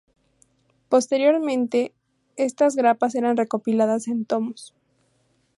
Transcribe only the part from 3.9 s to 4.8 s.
en tomos.